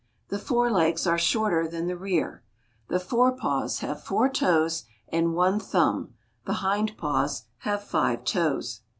The 0.29 0.39
fore 0.39 0.71
legs 0.71 1.05
are 1.05 1.19
shorter 1.19 1.67
than 1.67 1.85
the 1.85 1.95
rear. 1.95 2.41
The 2.87 2.99
fore 2.99 3.33
paws 3.33 3.81
have 3.81 4.03
four 4.03 4.29
toes 4.29 4.85
and 5.09 5.35
one 5.35 5.59
thumb, 5.59 6.15
the 6.45 6.53
hind 6.65 6.97
paws 6.97 7.43
have 7.59 7.83
five 7.83 8.23
toes. 8.25 8.81